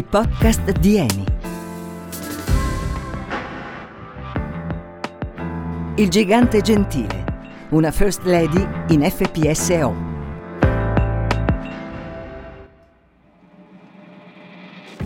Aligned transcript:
i 0.00 0.02
podcast 0.02 0.70
di 0.78 0.96
Eni. 0.96 1.24
Il 5.96 6.08
gigante 6.08 6.62
gentile, 6.62 7.24
una 7.70 7.90
First 7.90 8.22
Lady 8.24 8.66
in 8.88 9.02
FPSO. 9.02 10.08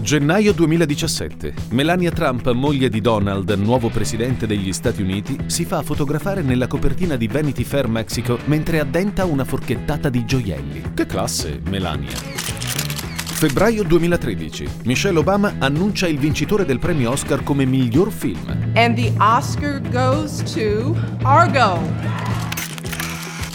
Gennaio 0.00 0.52
2017. 0.52 1.54
Melania 1.70 2.12
Trump, 2.12 2.52
moglie 2.52 2.88
di 2.88 3.00
Donald, 3.00 3.50
nuovo 3.50 3.88
presidente 3.88 4.46
degli 4.46 4.72
Stati 4.72 5.02
Uniti, 5.02 5.36
si 5.46 5.64
fa 5.64 5.82
fotografare 5.82 6.42
nella 6.42 6.68
copertina 6.68 7.16
di 7.16 7.26
Vanity 7.26 7.64
Fair 7.64 7.88
Mexico 7.88 8.38
mentre 8.44 8.78
addenta 8.78 9.24
una 9.24 9.44
forchettata 9.44 10.08
di 10.08 10.24
gioielli. 10.24 10.92
Che 10.94 11.06
classe, 11.06 11.60
Melania! 11.68 12.53
Febbraio 13.34 13.82
2013. 13.82 14.68
Michelle 14.84 15.18
Obama 15.18 15.56
annuncia 15.58 16.06
il 16.06 16.18
vincitore 16.18 16.64
del 16.64 16.78
premio 16.78 17.10
Oscar 17.10 17.42
come 17.42 17.66
miglior 17.66 18.10
film. 18.10 18.72
And 18.74 18.94
the 18.94 19.12
Oscar 19.18 19.82
goes 19.90 20.40
to 20.54 20.96
Argo. 21.22 21.80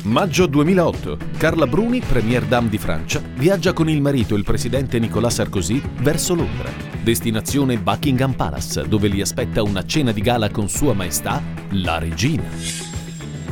Maggio 0.03 0.45
2008. 0.47 1.17
Carla 1.37 1.65
Bruni, 1.65 2.01
premier 2.01 2.43
dame 2.43 2.69
di 2.69 2.77
Francia, 2.77 3.21
viaggia 3.35 3.73
con 3.73 3.89
il 3.89 4.01
marito, 4.01 4.35
il 4.35 4.43
presidente 4.43 4.99
Nicolas 4.99 5.35
Sarkozy, 5.35 5.81
verso 6.01 6.35
Londra. 6.35 6.69
Destinazione 7.01 7.77
Buckingham 7.79 8.33
Palace, 8.33 8.87
dove 8.87 9.07
li 9.07 9.21
aspetta 9.21 9.63
una 9.63 9.85
cena 9.85 10.11
di 10.11 10.21
gala 10.21 10.51
con 10.51 10.67
Sua 10.67 10.93
Maestà, 10.93 11.41
la 11.69 11.97
regina. 11.97 12.88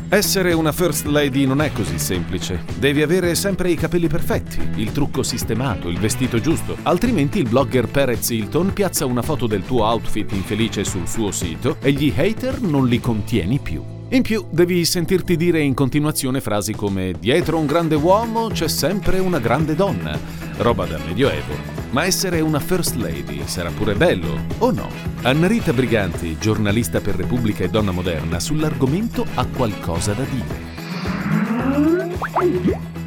Essere 0.09 0.53
una 0.53 0.71
First 0.71 1.05
Lady 1.07 1.45
non 1.45 1.61
è 1.61 1.69
così 1.73 1.99
semplice. 1.99 2.63
Devi 2.79 3.01
avere 3.01 3.35
sempre 3.35 3.71
i 3.71 3.75
capelli 3.75 4.07
perfetti, 4.07 4.57
il 4.79 4.93
trucco 4.93 5.21
sistemato, 5.21 5.89
il 5.89 5.99
vestito 5.99 6.39
giusto. 6.39 6.77
Altrimenti 6.83 7.39
il 7.39 7.49
blogger 7.49 7.89
Perez 7.89 8.29
Hilton 8.29 8.71
piazza 8.71 9.05
una 9.05 9.21
foto 9.21 9.47
del 9.47 9.65
tuo 9.65 9.83
outfit 9.83 10.31
infelice 10.31 10.85
sul 10.85 11.09
suo 11.09 11.31
sito 11.31 11.75
e 11.81 11.91
gli 11.91 12.13
hater 12.15 12.61
non 12.61 12.87
li 12.87 13.01
contieni 13.01 13.59
più. 13.59 13.83
In 14.09 14.21
più, 14.21 14.45
devi 14.49 14.85
sentirti 14.85 15.35
dire 15.35 15.59
in 15.59 15.73
continuazione 15.73 16.39
frasi 16.39 16.71
come 16.71 17.13
dietro 17.19 17.57
un 17.57 17.65
grande 17.65 17.95
uomo 17.95 18.47
c'è 18.47 18.69
sempre 18.69 19.19
una 19.19 19.39
grande 19.39 19.75
donna, 19.75 20.17
roba 20.59 20.85
da 20.85 20.97
medioevo. 21.05 21.76
Ma 21.91 22.03
essere 22.03 22.41
una 22.41 22.59
First 22.59 22.95
Lady 22.95 23.41
sarà 23.45 23.69
pure 23.69 23.95
bello, 23.95 24.45
o 24.59 24.71
no? 24.71 24.89
Annarita 25.21 25.71
Briganti, 25.71 26.37
giornalista 26.37 26.99
per 26.99 27.15
Repubblica 27.15 27.63
e 27.63 27.69
Donna 27.69 27.91
Moderna, 27.91 28.39
sull'argomento 28.39 29.25
ha 29.35 29.45
qualcosa 29.45 30.13
da 30.13 30.23
dire. 30.23 30.75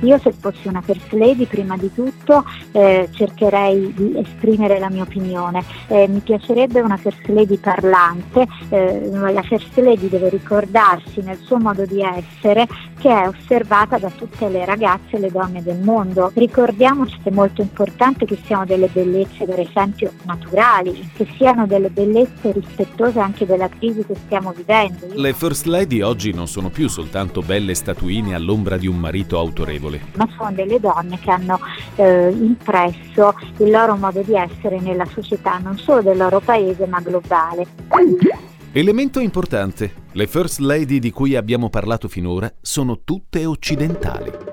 Io 0.03 0.19
se 0.19 0.33
fossi 0.33 0.67
una 0.67 0.81
first 0.81 1.13
lady 1.13 1.45
prima 1.45 1.77
di 1.77 1.93
tutto 1.93 2.45
eh, 2.73 3.09
cercherei 3.13 3.93
di 3.95 4.19
esprimere 4.19 4.79
la 4.79 4.89
mia 4.89 5.03
opinione. 5.03 5.63
Eh, 5.89 6.09
mi 6.09 6.21
piacerebbe 6.21 6.81
una 6.81 6.97
first 6.97 7.27
lady 7.27 7.59
parlante, 7.59 8.47
eh, 8.71 9.11
la 9.11 9.43
first 9.43 9.77
lady 9.77 10.09
deve 10.09 10.31
ricordarsi 10.31 11.21
nel 11.21 11.39
suo 11.43 11.59
modo 11.59 11.85
di 11.85 12.01
essere 12.03 12.67
che 13.01 13.09
è 13.09 13.27
osservata 13.27 13.99
da 13.99 14.11
tutte 14.11 14.49
le 14.49 14.65
ragazze 14.65 15.17
e 15.17 15.19
le 15.19 15.31
donne 15.31 15.63
del 15.63 15.81
mondo. 15.81 16.31
Ricordiamoci 16.35 17.19
che 17.23 17.31
è 17.31 17.33
molto 17.33 17.63
importante 17.63 18.27
che 18.27 18.39
siano 18.45 18.67
delle 18.67 18.89
bellezze 18.89 19.47
per 19.47 19.59
esempio 19.59 20.13
naturali, 20.25 21.11
che 21.15 21.27
siano 21.37 21.67
delle 21.67 21.89
bellezze 21.89 22.53
rispettose 22.53 23.19
anche 23.19 23.47
della 23.47 23.69
crisi 23.69 24.05
che 24.05 24.15
stiamo 24.27 24.53
vivendo. 24.53 25.07
Le 25.15 25.33
first 25.33 25.65
lady 25.67 26.03
oggi 26.03 26.33
non 26.33 26.47
sono 26.47 26.69
più 26.69 26.89
soltanto 26.89 27.41
belle 27.41 27.75
statuine 27.75 28.35
all'ombra 28.35 28.77
di 28.77 28.87
un 28.87 28.99
marito 28.99 29.39
autorevole 29.39 30.11
ma 30.21 30.29
sono 30.37 30.53
delle 30.53 30.79
donne 30.79 31.19
che 31.19 31.31
hanno 31.31 31.59
eh, 31.97 32.29
impresso 32.31 33.35
il 33.59 33.71
loro 33.71 33.97
modo 33.97 34.21
di 34.21 34.35
essere 34.35 34.79
nella 34.81 35.07
società, 35.07 35.59
non 35.59 35.79
solo 35.79 36.03
del 36.03 36.19
loro 36.19 36.41
paese 36.41 36.87
ma 36.87 37.01
globale. 37.01 37.67
Elemento 38.73 39.19
importante, 39.19 39.93
le 40.13 40.27
First 40.27 40.59
Lady 40.59 40.99
di 40.99 41.11
cui 41.13 41.37
abbiamo 41.37 41.71
parlato 41.71 42.09
finora 42.09 42.53
sono 42.61 43.03
tutte 43.05 43.45
occidentali. 43.47 44.50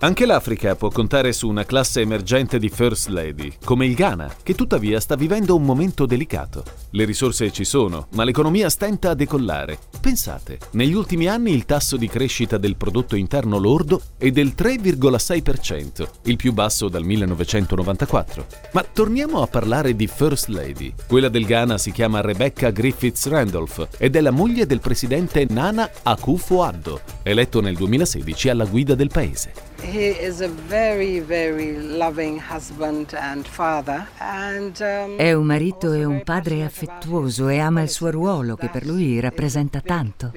Anche 0.00 0.26
l'Africa 0.26 0.76
può 0.76 0.90
contare 0.90 1.32
su 1.32 1.48
una 1.48 1.64
classe 1.64 2.02
emergente 2.02 2.58
di 2.58 2.68
First 2.68 3.08
Lady, 3.08 3.54
come 3.64 3.86
il 3.86 3.94
Ghana, 3.94 4.30
che 4.42 4.54
tuttavia 4.54 5.00
sta 5.00 5.16
vivendo 5.16 5.56
un 5.56 5.62
momento 5.62 6.04
delicato. 6.04 6.62
Le 6.90 7.06
risorse 7.06 7.50
ci 7.50 7.64
sono, 7.64 8.08
ma 8.10 8.22
l'economia 8.22 8.68
stenta 8.68 9.10
a 9.10 9.14
decollare. 9.14 9.78
Pensate, 9.98 10.58
negli 10.72 10.92
ultimi 10.92 11.28
anni 11.28 11.54
il 11.54 11.64
tasso 11.64 11.96
di 11.96 12.08
crescita 12.08 12.58
del 12.58 12.76
prodotto 12.76 13.16
interno 13.16 13.56
lordo 13.56 14.02
è 14.18 14.30
del 14.30 14.52
3,6%, 14.54 16.06
il 16.24 16.36
più 16.36 16.52
basso 16.52 16.90
dal 16.90 17.02
1994. 17.02 18.46
Ma 18.72 18.84
torniamo 18.92 19.40
a 19.40 19.46
parlare 19.46 19.96
di 19.96 20.06
First 20.06 20.48
Lady. 20.48 20.92
Quella 21.06 21.30
del 21.30 21.46
Ghana 21.46 21.78
si 21.78 21.90
chiama 21.90 22.20
Rebecca 22.20 22.68
Griffiths 22.68 23.28
Randolph 23.28 23.88
ed 23.96 24.14
è 24.14 24.20
la 24.20 24.30
moglie 24.30 24.66
del 24.66 24.80
presidente 24.80 25.46
Nana 25.48 25.90
Akufo-Addo, 26.02 27.00
eletto 27.22 27.62
nel 27.62 27.76
2016 27.76 28.50
alla 28.50 28.66
guida 28.66 28.94
del 28.94 29.08
paese. 29.08 29.75
He 29.82 30.08
is 30.08 30.40
a 30.40 30.48
very, 30.48 31.20
very 31.20 31.76
loving 31.76 32.40
husband 32.40 33.14
and 33.14 33.46
father. 33.46 34.08
And, 34.18 34.76
um, 34.80 35.16
è 35.16 35.32
un 35.32 35.44
marito 35.44 35.92
e 35.92 36.04
un 36.04 36.22
padre 36.22 36.64
affettuoso 36.64 37.48
e 37.48 37.58
ama 37.58 37.82
il 37.82 37.88
suo 37.88 38.10
ruolo 38.10 38.56
che 38.56 38.68
per 38.68 38.86
lui 38.86 39.20
rappresenta 39.20 39.80
tanto. 39.80 40.32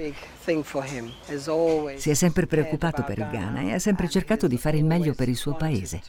Si 1.95 2.09
è 2.09 2.13
sempre 2.13 2.47
preoccupato 2.47 3.03
per 3.03 3.17
il 3.17 3.27
Ghana 3.31 3.61
e 3.61 3.73
ha 3.73 3.79
sempre 3.79 4.09
cercato 4.09 4.47
di 4.47 4.57
fare 4.57 4.77
il 4.77 4.85
meglio 4.85 5.13
per 5.13 5.29
il 5.29 5.35
suo 5.35 5.55
paese. 5.55 6.01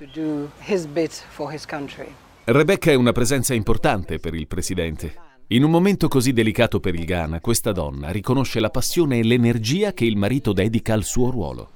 Rebecca 2.45 2.91
è 2.91 2.95
una 2.95 3.13
presenza 3.13 3.55
importante 3.55 4.19
per 4.19 4.35
il 4.35 4.47
presidente. 4.47 5.15
In 5.49 5.65
un 5.65 5.71
momento 5.71 6.09
così 6.09 6.33
delicato 6.33 6.79
per 6.79 6.95
il 6.95 7.05
Ghana, 7.05 7.41
questa 7.41 7.73
donna 7.73 8.11
riconosce 8.11 8.61
la 8.61 8.71
passione 8.71 9.19
e 9.19 9.25
l'energia 9.25 9.93
che 9.93 10.05
il 10.05 10.17
marito 10.17 10.53
dedica 10.53 10.95
al 10.95 11.05
suo 11.05 11.31
ruolo. 11.31 11.71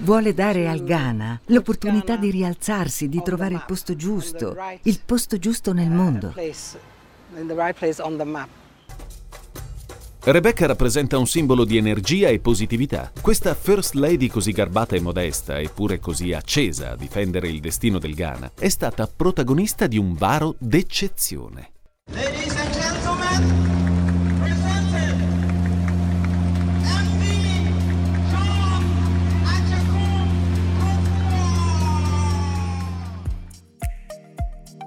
Vuole 0.00 0.34
dare 0.34 0.68
al 0.68 0.84
Ghana 0.84 1.40
l'opportunità 1.46 2.16
di 2.16 2.30
rialzarsi, 2.30 3.08
di 3.08 3.20
trovare 3.22 3.54
il 3.54 3.64
posto 3.66 3.96
giusto, 3.96 4.56
il 4.82 5.00
posto 5.04 5.38
giusto 5.38 5.72
nel 5.72 5.90
mondo. 5.90 6.34
Rebecca 10.20 10.66
rappresenta 10.66 11.16
un 11.16 11.26
simbolo 11.26 11.64
di 11.64 11.76
energia 11.76 12.28
e 12.28 12.38
positività. 12.38 13.10
Questa 13.20 13.54
First 13.54 13.94
Lady 13.94 14.26
così 14.26 14.52
garbata 14.52 14.94
e 14.94 15.00
modesta, 15.00 15.58
eppure 15.58 16.00
così 16.00 16.32
accesa 16.32 16.90
a 16.90 16.96
difendere 16.96 17.48
il 17.48 17.60
destino 17.60 17.98
del 17.98 18.14
Ghana, 18.14 18.52
è 18.58 18.68
stata 18.68 19.06
protagonista 19.06 19.86
di 19.86 19.96
un 19.96 20.14
varo 20.14 20.54
d'eccezione. 20.58 21.70
Ladies 22.12 22.56
and 22.56 22.72
gentlemen, 22.72 23.67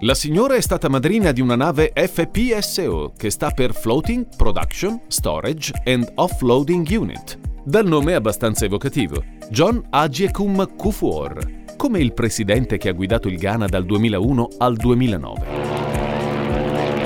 La 0.04 0.16
signora 0.16 0.56
è 0.56 0.62
stata 0.62 0.90
madrina 0.90 1.32
di 1.32 1.42
una 1.42 1.56
nave 1.56 1.94
FPSO 1.94 3.14
che 3.16 3.30
sta 3.30 3.52
per 3.52 3.72
Floating 3.72 4.36
Production, 4.36 5.02
Storage 5.06 5.72
and 5.86 6.12
Offloading 6.16 6.88
Unit, 6.90 7.38
dal 7.64 7.86
nome 7.86 8.16
abbastanza 8.16 8.66
evocativo, 8.66 9.24
John 9.52 9.80
Agiekum 9.92 10.76
Kufuor, 10.76 11.76
come 11.78 12.00
il 12.00 12.14
presidente 12.14 12.78
che 12.78 12.90
ha 12.90 12.94
guidato 12.94 13.28
il 13.28 13.38
Ghana 13.38 13.68
dal 13.68 13.86
2001 13.86 14.48
al 14.58 14.76
2009. 14.76 15.71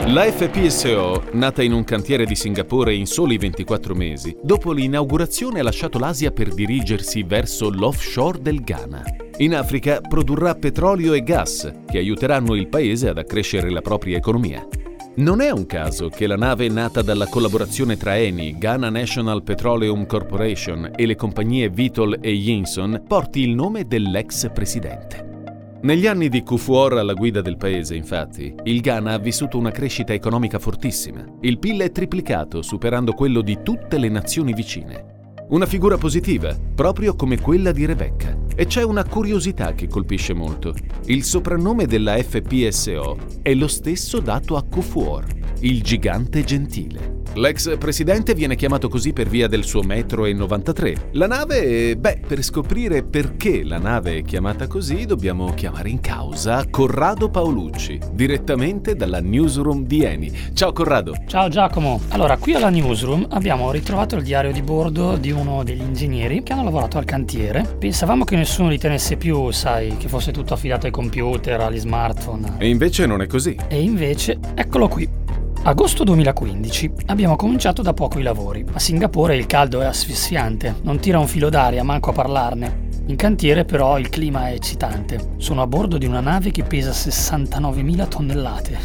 La 0.09 0.21
FPSO, 0.21 1.29
nata 1.31 1.63
in 1.63 1.73
un 1.73 1.83
cantiere 1.83 2.25
di 2.25 2.35
Singapore 2.35 2.93
in 2.93 3.07
soli 3.07 3.39
24 3.39 3.95
mesi, 3.95 4.37
dopo 4.39 4.71
l'inaugurazione 4.71 5.59
ha 5.59 5.63
lasciato 5.63 5.97
l'Asia 5.97 6.29
per 6.29 6.53
dirigersi 6.53 7.23
verso 7.23 7.71
l'offshore 7.71 8.39
del 8.39 8.63
Ghana. 8.63 9.03
In 9.37 9.55
Africa 9.55 10.01
produrrà 10.01 10.53
petrolio 10.53 11.13
e 11.13 11.23
gas 11.23 11.71
che 11.89 11.97
aiuteranno 11.97 12.53
il 12.53 12.67
paese 12.67 13.09
ad 13.09 13.17
accrescere 13.17 13.71
la 13.71 13.81
propria 13.81 14.15
economia. 14.15 14.65
Non 15.15 15.41
è 15.41 15.49
un 15.49 15.65
caso 15.65 16.09
che 16.09 16.27
la 16.27 16.37
nave 16.37 16.69
nata 16.69 17.01
dalla 17.01 17.25
collaborazione 17.25 17.97
tra 17.97 18.15
Eni, 18.15 18.59
Ghana 18.59 18.91
National 18.91 19.41
Petroleum 19.41 20.05
Corporation 20.05 20.91
e 20.95 21.05
le 21.07 21.15
compagnie 21.15 21.69
Vitol 21.69 22.19
e 22.21 22.31
Yinson 22.31 23.03
porti 23.07 23.39
il 23.41 23.55
nome 23.55 23.87
dell'ex 23.87 24.51
presidente. 24.53 25.34
Negli 25.85 26.07
anni 26.07 26.29
di 26.29 26.41
Kufuor 26.41 26.97
alla 26.97 27.13
guida 27.13 27.41
del 27.41 27.57
paese, 27.57 27.93
infatti, 27.93 28.51
il 28.63 28.81
Ghana 28.81 29.13
ha 29.13 29.19
vissuto 29.19 29.59
una 29.59 29.69
crescita 29.69 30.13
economica 30.13 30.57
fortissima. 30.57 31.23
Il 31.41 31.59
PIL 31.59 31.81
è 31.81 31.91
triplicato, 31.91 32.63
superando 32.63 33.13
quello 33.13 33.41
di 33.41 33.59
tutte 33.61 33.99
le 33.99 34.09
nazioni 34.09 34.53
vicine. 34.53 35.33
Una 35.49 35.67
figura 35.67 35.95
positiva, 35.95 36.57
proprio 36.73 37.13
come 37.13 37.39
quella 37.39 37.71
di 37.71 37.85
Rebecca. 37.85 38.35
E 38.55 38.65
c'è 38.65 38.81
una 38.81 39.05
curiosità 39.05 39.73
che 39.73 39.87
colpisce 39.87 40.33
molto. 40.33 40.73
Il 41.05 41.23
soprannome 41.23 41.85
della 41.85 42.17
FPSO 42.17 43.17
è 43.43 43.53
lo 43.53 43.67
stesso 43.67 44.19
dato 44.19 44.55
a 44.55 44.63
Kufuor, 44.63 45.23
il 45.59 45.83
gigante 45.83 46.43
gentile. 46.43 47.14
L'ex 47.37 47.77
presidente 47.77 48.33
viene 48.33 48.55
chiamato 48.55 48.87
così 48.87 49.11
per 49.11 49.27
via 49.27 49.49
del 49.49 49.65
suo 49.65 49.81
metro 49.81 50.23
e 50.23 50.31
93. 50.31 51.09
La 51.11 51.27
nave, 51.27 51.97
beh, 51.97 52.21
per 52.25 52.41
scoprire 52.41 53.03
perché 53.03 53.65
la 53.65 53.77
nave 53.77 54.19
è 54.19 54.21
chiamata 54.21 54.67
così, 54.67 55.05
dobbiamo 55.05 55.53
chiamare 55.53 55.89
in 55.89 55.99
causa 55.99 56.65
Corrado 56.69 57.29
Paolucci, 57.29 57.99
direttamente 58.13 58.95
dalla 58.95 59.19
newsroom 59.19 59.85
di 59.85 60.05
Eni. 60.05 60.31
Ciao 60.53 60.71
Corrado. 60.71 61.13
Ciao 61.27 61.49
Giacomo. 61.49 61.99
Allora, 62.09 62.37
qui 62.37 62.53
alla 62.53 62.69
newsroom 62.69 63.27
abbiamo 63.31 63.69
ritrovato 63.69 64.15
il 64.15 64.23
diario 64.23 64.53
di 64.53 64.61
bordo 64.61 65.17
di 65.17 65.31
uno 65.31 65.65
degli 65.65 65.81
ingegneri 65.81 66.41
che 66.41 66.53
hanno 66.53 66.63
lavorato 66.63 66.97
al 66.97 67.03
cantiere. 67.03 67.75
Pensavamo 67.77 68.23
che 68.23 68.37
nessuno 68.37 68.69
li 68.69 68.77
tenesse 68.77 69.17
più, 69.17 69.51
sai, 69.51 69.97
che 69.97 70.07
fosse 70.07 70.31
tutto 70.31 70.53
affidato 70.53 70.85
ai 70.85 70.93
computer, 70.93 71.59
agli 71.59 71.79
smartphone. 71.79 72.55
E 72.59 72.69
invece 72.69 73.05
non 73.05 73.21
è 73.21 73.27
così. 73.27 73.57
E 73.67 73.81
invece, 73.81 74.39
eccolo 74.55 74.87
qui. 74.87 75.23
Agosto 75.67 76.03
2015. 76.03 76.91
Abbiamo 77.07 77.35
cominciato 77.35 77.81
da 77.81 77.91
poco 77.91 78.19
i 78.19 78.21
lavori. 78.21 78.63
A 78.73 78.77
Singapore 78.77 79.35
il 79.35 79.47
caldo 79.47 79.81
è 79.81 79.85
asfissiante, 79.85 80.75
non 80.83 80.99
tira 80.99 81.17
un 81.17 81.25
filo 81.25 81.49
d'aria, 81.49 81.83
manco 81.83 82.11
a 82.11 82.13
parlarne. 82.13 82.83
In 83.07 83.15
cantiere 83.15 83.65
però 83.65 83.97
il 83.97 84.09
clima 84.09 84.49
è 84.49 84.53
eccitante. 84.53 85.31
Sono 85.37 85.63
a 85.63 85.67
bordo 85.67 85.97
di 85.97 86.05
una 86.05 86.19
nave 86.19 86.51
che 86.51 86.61
pesa 86.61 86.91
69.000 86.91 88.07
tonnellate. 88.07 88.77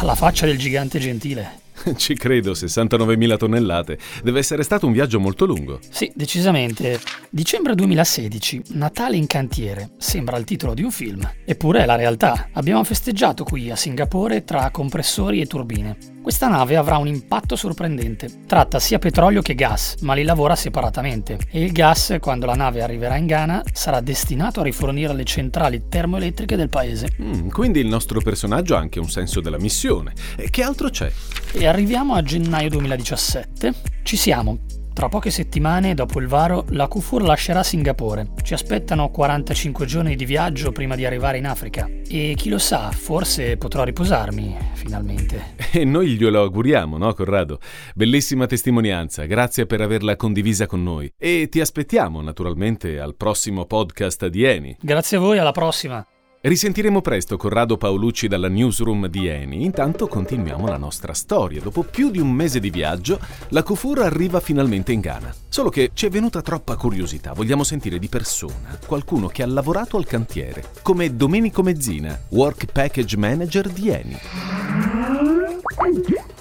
Alla 0.00 0.16
faccia 0.16 0.46
del 0.46 0.58
gigante 0.58 0.98
gentile. 0.98 1.59
Ci 1.96 2.14
credo, 2.14 2.52
69.000 2.52 3.36
tonnellate. 3.36 3.98
Deve 4.22 4.38
essere 4.38 4.62
stato 4.62 4.86
un 4.86 4.92
viaggio 4.92 5.20
molto 5.20 5.44
lungo. 5.44 5.78
Sì, 5.88 6.10
decisamente. 6.14 7.00
Dicembre 7.30 7.74
2016, 7.74 8.62
Natale 8.68 9.16
in 9.16 9.26
cantiere. 9.26 9.90
Sembra 9.98 10.36
il 10.36 10.44
titolo 10.44 10.74
di 10.74 10.82
un 10.82 10.90
film. 10.90 11.28
Eppure 11.44 11.82
è 11.82 11.86
la 11.86 11.96
realtà. 11.96 12.48
Abbiamo 12.52 12.84
festeggiato 12.84 13.44
qui 13.44 13.70
a 13.70 13.76
Singapore 13.76 14.44
tra 14.44 14.70
compressori 14.70 15.40
e 15.40 15.46
turbine. 15.46 15.96
Questa 16.22 16.48
nave 16.48 16.76
avrà 16.76 16.98
un 16.98 17.06
impatto 17.06 17.56
sorprendente. 17.56 18.28
Tratta 18.46 18.78
sia 18.78 18.98
petrolio 18.98 19.40
che 19.40 19.54
gas, 19.54 19.96
ma 20.00 20.12
li 20.12 20.22
lavora 20.22 20.54
separatamente. 20.54 21.38
E 21.50 21.62
il 21.64 21.72
gas, 21.72 22.16
quando 22.20 22.44
la 22.44 22.54
nave 22.54 22.82
arriverà 22.82 23.16
in 23.16 23.24
Ghana, 23.24 23.62
sarà 23.72 24.00
destinato 24.00 24.60
a 24.60 24.64
rifornire 24.64 25.14
le 25.14 25.24
centrali 25.24 25.88
termoelettriche 25.88 26.56
del 26.56 26.68
paese. 26.68 27.08
Mm, 27.22 27.48
quindi 27.48 27.80
il 27.80 27.86
nostro 27.86 28.20
personaggio 28.20 28.76
ha 28.76 28.78
anche 28.78 29.00
un 29.00 29.08
senso 29.08 29.40
della 29.40 29.58
missione. 29.58 30.12
E 30.36 30.50
che 30.50 30.62
altro 30.62 30.90
c'è? 30.90 31.10
E 31.52 31.66
arriviamo 31.66 32.14
a 32.14 32.22
gennaio 32.22 32.70
2017. 32.70 33.74
Ci 34.02 34.16
siamo. 34.16 34.58
Tra 34.92 35.08
poche 35.08 35.30
settimane, 35.30 35.94
dopo 35.94 36.20
il 36.20 36.26
varo, 36.26 36.64
la 36.70 36.86
Kufur 36.86 37.22
lascerà 37.22 37.62
Singapore. 37.62 38.28
Ci 38.42 38.54
aspettano 38.54 39.10
45 39.10 39.86
giorni 39.86 40.14
di 40.14 40.24
viaggio 40.24 40.72
prima 40.72 40.94
di 40.94 41.04
arrivare 41.04 41.38
in 41.38 41.46
Africa. 41.46 41.88
E 42.08 42.34
chi 42.36 42.50
lo 42.50 42.58
sa, 42.58 42.90
forse 42.90 43.56
potrò 43.56 43.82
riposarmi, 43.82 44.56
finalmente. 44.74 45.58
E 45.72 45.84
noi 45.84 46.16
glielo 46.16 46.42
auguriamo, 46.42 46.98
no, 46.98 47.14
Corrado? 47.14 47.60
Bellissima 47.94 48.46
testimonianza, 48.46 49.24
grazie 49.24 49.66
per 49.66 49.80
averla 49.80 50.16
condivisa 50.16 50.66
con 50.66 50.82
noi. 50.82 51.12
E 51.16 51.48
ti 51.48 51.60
aspettiamo, 51.60 52.20
naturalmente, 52.20 52.98
al 52.98 53.14
prossimo 53.14 53.66
podcast 53.66 54.26
di 54.26 54.44
Eni. 54.44 54.76
Grazie 54.80 55.16
a 55.18 55.20
voi, 55.20 55.38
alla 55.38 55.52
prossima. 55.52 56.04
Risentiremo 56.42 57.02
presto 57.02 57.36
Corrado 57.36 57.76
Paolucci 57.76 58.26
dalla 58.26 58.48
newsroom 58.48 59.08
di 59.08 59.26
Eni. 59.26 59.62
Intanto 59.62 60.06
continuiamo 60.06 60.66
la 60.68 60.78
nostra 60.78 61.12
storia. 61.12 61.60
Dopo 61.60 61.82
più 61.82 62.10
di 62.10 62.18
un 62.18 62.32
mese 62.32 62.60
di 62.60 62.70
viaggio, 62.70 63.20
la 63.48 63.62
Kufur 63.62 63.98
arriva 64.00 64.40
finalmente 64.40 64.90
in 64.90 65.00
Ghana. 65.00 65.34
Solo 65.50 65.68
che 65.68 65.90
ci 65.92 66.06
è 66.06 66.08
venuta 66.08 66.40
troppa 66.40 66.76
curiosità. 66.76 67.34
Vogliamo 67.34 67.62
sentire 67.62 67.98
di 67.98 68.08
persona 68.08 68.78
qualcuno 68.86 69.26
che 69.26 69.42
ha 69.42 69.46
lavorato 69.46 69.98
al 69.98 70.06
cantiere, 70.06 70.64
come 70.80 71.14
Domenico 71.14 71.62
Mezzina, 71.62 72.18
Work 72.30 72.72
Package 72.72 73.18
Manager 73.18 73.68
di 73.68 73.90
Eni. 73.90 74.18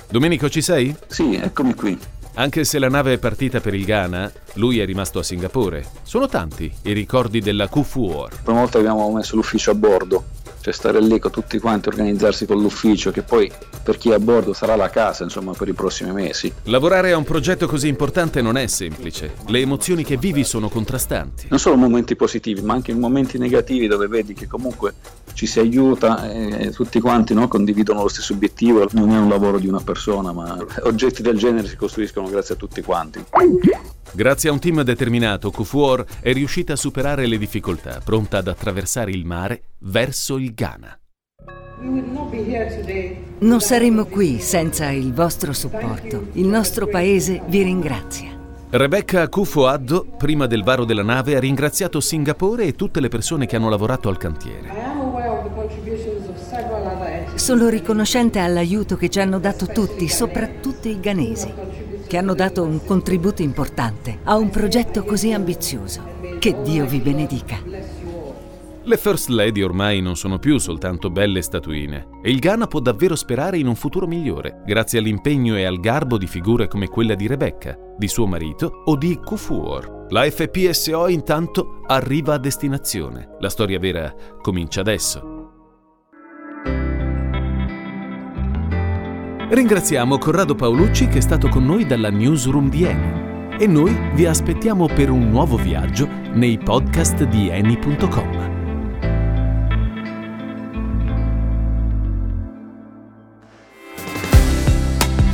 Domenico, 0.10 0.48
ci 0.48 0.62
sei? 0.62 0.95
Sì, 1.07 1.36
eccomi 1.36 1.74
qui. 1.74 2.00
Anche 2.40 2.64
se 2.64 2.80
la 2.80 2.88
nave 2.88 3.16
è 3.16 3.18
partita 3.18 3.60
per 3.60 3.74
il 3.74 3.84
Ghana, 3.84 4.32
lui 4.54 4.80
è 4.80 4.86
rimasto 4.86 5.20
a 5.20 5.24
Singapore. 5.24 5.86
Sono 6.04 6.30
tanti 6.30 6.74
i 6.84 6.94
ricordi 6.94 7.42
della 7.42 7.68
Kufuor. 7.68 8.30
Per 8.30 8.54
una 8.54 8.62
volta 8.62 8.78
abbiamo 8.78 9.12
messo 9.12 9.36
l'ufficio 9.36 9.72
a 9.72 9.76
bordo 9.76 10.24
cioè 10.69 10.74
stare 10.74 11.01
lì 11.01 11.19
con 11.19 11.31
tutti 11.31 11.57
quanti, 11.60 11.89
organizzarsi 11.89 12.45
con 12.45 12.62
l'ufficio, 12.62 13.12
che 13.12 13.24
poi 13.24 13.51
per 13.83 13.98
chi 13.98 14.12
è 14.12 14.13
a 14.13 14.19
bordo 14.19 14.54
sarà 14.54 14.75
la 14.75 14.89
casa, 14.89 15.24
insomma, 15.24 15.54
per 15.54 15.68
i 15.68 15.74
prossimi 15.74 16.12
mesi. 16.12 16.51
Lavorare 16.63 17.12
a 17.12 17.18
un 17.18 17.24
progetto 17.24 17.68
così 17.68 17.88
importante 17.88 18.42
non 18.42 18.57
è 18.57 18.68
semplice. 18.68 19.33
Le 19.48 19.60
emozioni 19.60 20.04
che 20.04 20.18
vivi 20.18 20.44
sono 20.44 20.69
contrastanti. 20.69 21.48
Non 21.50 21.60
solo 21.60 21.75
momenti 21.75 22.16
positivi, 22.16 22.62
ma 22.62 22.74
anche 22.74 22.94
momenti 22.94 23.38
negativi 23.38 23.88
dove 23.88 24.07
vedi 24.07 24.33
che 24.33 24.48
comunque 24.48 24.94
ci 25.33 25.45
si 25.45 25.60
aiuta 25.60 26.30
e 26.31 26.71
tutti 26.71 27.00
quanti 27.00 27.33
no, 27.33 27.48
condividono 27.48 28.04
lo 28.04 28.07
stesso 28.07 28.33
obiettivo. 28.33 28.88
Non 28.92 29.12
è 29.12 29.18
un 29.18 29.30
lavoro 29.30 29.57
di 29.57 29.68
una 29.68 29.81
persona, 29.81 30.31
ma 30.31 30.57
oggetti 30.83 31.21
del 31.21 31.38
genere 31.38 31.68
si 31.68 31.75
costruiscono 31.75 32.30
grazie 32.30 32.56
a 32.56 32.57
tutti 32.57 32.81
quanti. 32.81 33.24
Grazie 34.12 34.50
a 34.50 34.54
un 34.54 34.60
team 34.60 34.82
determinato, 34.82 35.52
Kufuor 35.52 36.04
è 36.20 36.34
riuscita 36.34 36.74
a 36.74 36.76
superare 36.76 37.28
le 37.28 37.38
difficoltà, 37.38 38.02
pronta 38.04 38.40
ad 38.40 38.48
attraversare 38.48 39.12
il 39.12 39.24
mare 39.24 39.62
verso 39.80 40.38
il 40.38 40.54
Ghana. 40.54 41.00
Non 43.40 43.62
saremmo 43.62 44.06
qui 44.06 44.40
senza 44.40 44.90
il 44.90 45.14
vostro 45.14 45.54
supporto. 45.54 46.28
Il 46.34 46.48
nostro 46.48 46.88
paese 46.88 47.42
vi 47.48 47.62
ringrazia. 47.62 48.38
Rebecca 48.72 49.28
Kufuaddo, 49.30 50.06
prima 50.18 50.46
del 50.46 50.64
varo 50.64 50.86
della 50.86 51.04
nave, 51.04 51.36
ha 51.36 51.40
ringraziato 51.40 52.00
Singapore 52.00 52.66
e 52.66 52.76
tutte 52.76 53.00
le 53.00 53.08
persone 53.08 53.46
che 53.46 53.56
hanno 53.56 53.70
lavorato 53.70 54.10
al 54.10 54.18
cantiere. 54.18 54.98
Sono 57.36 57.70
riconoscente 57.70 58.40
all'aiuto 58.40 58.98
che 58.98 59.10
ci 59.10 59.20
hanno 59.20 59.40
dato 59.40 59.68
tutti, 59.68 60.10
soprattutto 60.10 60.88
i 60.88 61.00
ghanesi 61.00 61.69
che 62.10 62.18
hanno 62.18 62.34
dato 62.34 62.64
un 62.64 62.84
contributo 62.84 63.44
importante 63.44 64.22
a 64.24 64.36
un 64.36 64.50
progetto 64.50 65.04
così 65.04 65.32
ambizioso. 65.32 66.02
Che 66.40 66.62
Dio 66.64 66.88
vi 66.88 66.98
benedica. 66.98 67.62
Le 68.82 68.98
First 68.98 69.30
Lady 69.30 69.62
ormai 69.62 70.02
non 70.02 70.16
sono 70.16 70.40
più 70.40 70.58
soltanto 70.58 71.12
belle 71.12 71.44
statuine 71.44 72.08
e 72.24 72.32
il 72.32 72.40
Ghana 72.40 72.66
può 72.66 72.80
davvero 72.80 73.16
sperare 73.16 73.60
in 73.60 73.68
un 73.68 73.76
futuro 73.76 74.08
migliore, 74.08 74.64
grazie 74.66 74.98
all'impegno 74.98 75.56
e 75.56 75.66
al 75.66 75.80
garbo 75.80 76.18
di 76.18 76.26
figure 76.26 76.68
come 76.68 76.88
quella 76.88 77.14
di 77.14 77.28
Rebecca, 77.28 77.78
di 77.96 78.08
suo 78.08 78.26
marito 78.26 78.82
o 78.86 78.96
di 78.96 79.20
Kufuor. 79.24 80.08
La 80.10 80.24
FPSO 80.24 81.10
intanto 81.10 81.82
arriva 81.86 82.34
a 82.34 82.40
destinazione. 82.40 83.36
La 83.40 83.50
storia 83.50 83.78
vera 83.78 84.12
comincia 84.42 84.80
adesso. 84.80 85.39
Ringraziamo 89.51 90.19
Corrado 90.19 90.54
Paolucci 90.54 91.07
che 91.07 91.18
è 91.18 91.22
stato 91.22 91.48
con 91.48 91.66
noi 91.66 91.84
dalla 91.84 92.12
newsroom 92.12 92.69
di 92.69 92.84
Eni 92.84 93.57
e 93.57 93.66
noi 93.66 93.98
vi 94.13 94.28
aspettiamo 94.28 94.86
per 94.86 95.10
un 95.10 95.28
nuovo 95.28 95.57
viaggio 95.57 96.07
nei 96.33 96.59
podcast 96.59 97.24
di 97.24 97.50
eni.com. 97.50 98.57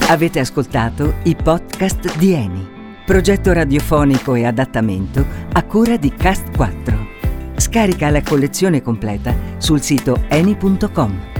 Avete 0.08 0.40
ascoltato 0.40 1.16
i 1.24 1.36
podcast 1.36 2.18
di 2.18 2.32
Eni, 2.32 2.66
progetto 3.06 3.51
radiofonico 3.51 4.36
e 4.36 4.46
adattamento 4.46 5.25
a 5.51 5.62
cura 5.63 5.98
di 5.98 6.13
Cast 6.13 6.56
4. 6.56 7.08
Scarica 7.58 8.10
la 8.10 8.22
collezione 8.22 8.82
completa 8.82 9.36
sul 9.58 9.82
sito 9.82 10.24
eni.com. 10.30 11.35